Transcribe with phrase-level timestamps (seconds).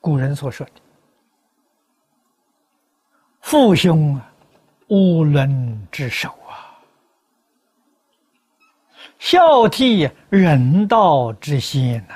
[0.00, 0.72] 古人所说的
[3.42, 4.32] “父兄啊，
[4.88, 6.78] 无伦之首啊，
[9.18, 12.14] 孝悌人道之先呐”。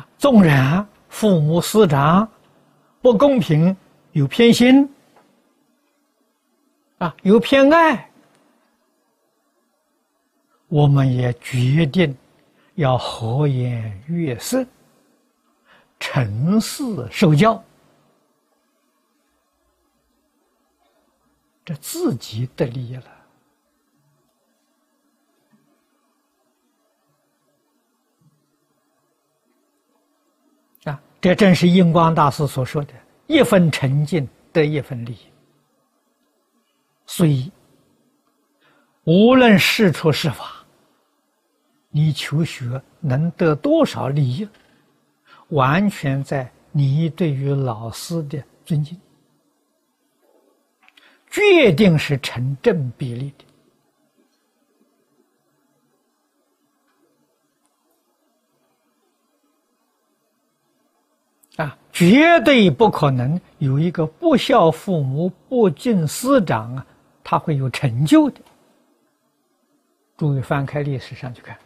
[0.00, 2.28] 啊，纵然父母师长
[3.00, 3.76] 不公平，
[4.12, 4.92] 有偏心，
[6.98, 8.10] 啊，有偏爱，
[10.66, 12.16] 我们也决定
[12.74, 14.66] 要和颜悦色，
[16.00, 17.62] 诚实受教，
[21.64, 23.04] 这自己得利益了。
[30.84, 32.92] 啊这正是印光大师所说的
[33.26, 35.18] “一分沉静得一分利益”。
[37.06, 37.50] 所以，
[39.04, 40.53] 无论是出是法，
[41.96, 44.48] 你求学能得多少利益，
[45.50, 49.00] 完全在你对于老师的尊敬，
[51.30, 53.32] 决定是成正比例
[61.56, 61.62] 的。
[61.62, 66.84] 啊，绝对不可能有一个不孝父母、不敬师长啊，
[67.22, 68.40] 他会有成就的。
[70.16, 71.56] 诸位翻开历史上去看，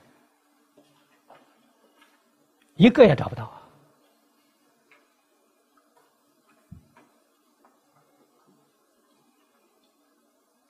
[2.78, 3.60] 一个也找不到啊。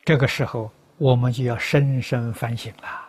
[0.03, 3.05] 这个时候，我们就要深深反省了。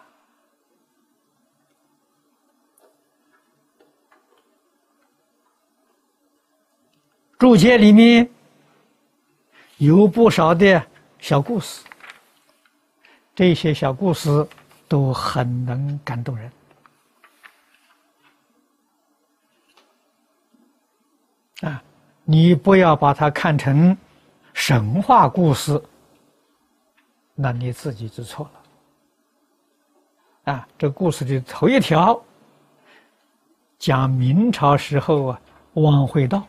[7.38, 8.30] 注解里面
[9.77, 10.86] 有不少的
[11.20, 11.86] 小故事，
[13.33, 14.45] 这些小故事
[14.89, 16.52] 都很能感动人
[21.61, 21.83] 啊！
[22.23, 23.97] 你不要把它看成
[24.53, 25.81] 神话故事，
[27.33, 28.49] 那你自己就错
[30.45, 30.67] 了啊！
[30.77, 32.21] 这故事的头一条
[33.80, 35.42] 讲明朝时候啊，
[35.73, 36.45] 汪会道。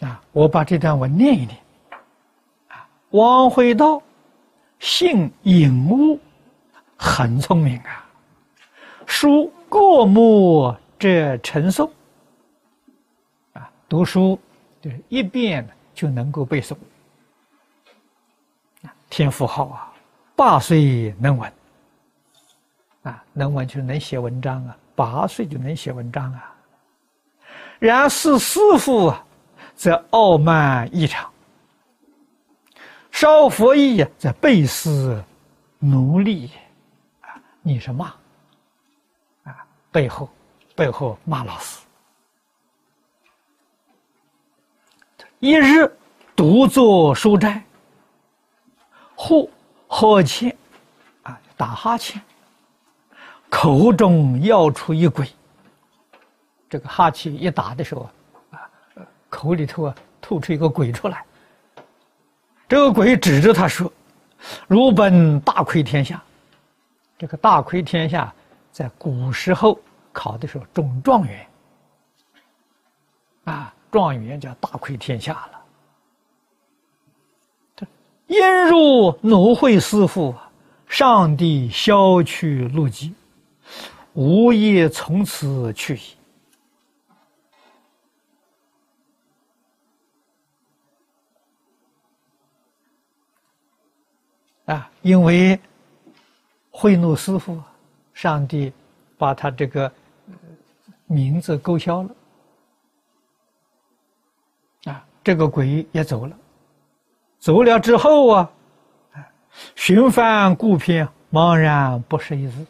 [0.00, 1.58] 啊，我把这段文念一念。
[2.68, 4.00] 啊，王会道，
[4.78, 6.18] 姓尹务，
[6.96, 8.06] 很聪明啊。
[9.10, 11.90] 书过目者成诵。
[13.54, 14.38] 啊，读书
[14.80, 16.76] 就是一遍就能够背诵。
[19.10, 19.92] 天赋好啊，
[20.36, 21.52] 八岁能文。
[23.02, 26.54] 啊，能文就能写文章啊，八岁就能写文章啊。
[27.80, 29.26] 然是师傅啊。
[29.74, 31.30] 则傲慢异常，
[33.10, 35.24] 少佛意则背思
[35.78, 36.50] 奴隶，
[37.22, 38.20] 啊，你是骂，啊，
[39.92, 40.28] 背后
[40.74, 41.80] 背后骂老师，
[45.38, 45.90] 一日
[46.34, 47.62] 独坐书斋，
[49.14, 49.50] 忽
[49.88, 50.56] 呵欠，
[51.22, 52.20] 啊，打哈欠，
[53.48, 55.28] 口中要出一鬼，
[56.68, 58.02] 这个哈欠一打的时候。
[58.02, 58.10] 啊
[59.28, 61.24] 口里头啊，吐出一个鬼出来。
[62.68, 63.90] 这个鬼指着他说
[64.66, 66.20] ：“如本大窥天下。”
[67.16, 68.34] 这个大窥天下，
[68.72, 69.78] 在古时候
[70.12, 71.46] 考的时候中状元。
[73.44, 75.60] 啊，状元叫大窥天下了。
[78.26, 80.32] 因入奴会师傅，
[80.86, 83.12] 上帝消去路迹，
[84.12, 86.00] 无业从此去矣。
[94.66, 95.58] 啊，因为
[96.70, 97.60] 贿赂师傅，
[98.20, 98.70] 上帝
[99.16, 99.90] 把他这个
[101.06, 102.10] 名字勾销了。
[104.92, 106.36] 啊，这个鬼也走了，
[107.38, 108.52] 走了之后啊，
[109.74, 112.66] 寻翻故篇，茫然不识一字。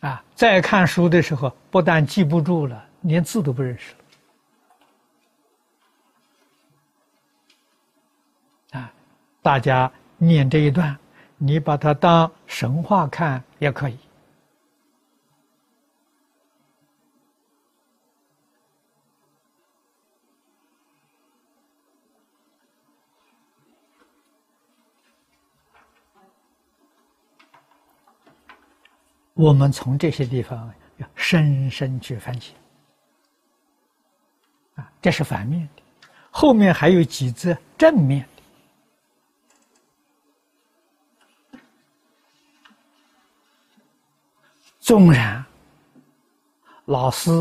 [0.00, 3.98] 啊，再看书的时候，不但记不住了，连字都不认识了。
[9.42, 10.98] 大家念这一段，
[11.38, 13.98] 你把它当神话看也可以。
[29.34, 32.54] 我们从这些地方要深深去反省。
[34.76, 35.82] 啊，这是反面的，
[36.30, 38.26] 后面还有几则正面
[44.86, 45.44] 纵然
[46.84, 47.32] 老师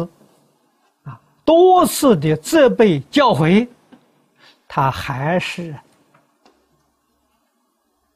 [1.04, 3.70] 啊多次的责备教诲，
[4.68, 5.76] 他还是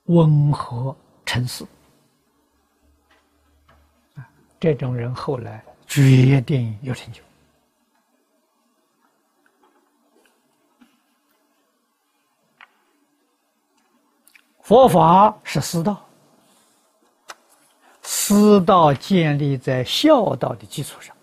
[0.05, 0.95] 温和
[1.27, 1.63] 诚实。
[4.59, 7.21] 这种人后来决定有成就。
[14.63, 16.03] 佛法是师道，
[18.29, 21.15] 师道建立在孝道的基础上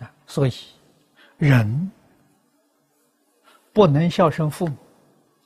[0.00, 0.52] 啊，所以
[1.38, 1.92] 人
[3.72, 4.76] 不能孝顺父母。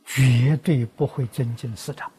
[0.08, 2.10] 绝对不会尊敬师长，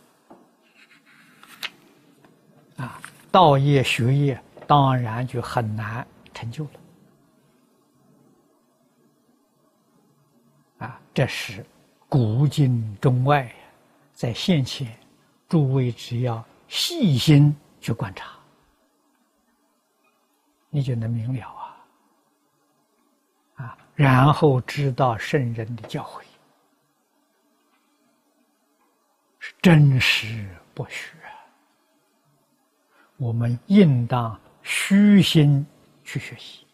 [2.76, 6.72] 啊，道业学业当然就很难成就了，
[11.18, 11.66] 这是
[12.08, 13.52] 古今中外，
[14.14, 14.96] 在现前，
[15.50, 18.38] 诸位只要细心去观察，
[20.70, 21.50] 你就能明了
[23.56, 26.22] 啊，啊，然后知道圣人的教诲
[29.40, 29.56] 是。
[29.60, 31.18] 真实不虚，
[33.16, 35.66] 我们应当虚心
[36.04, 36.67] 去学习。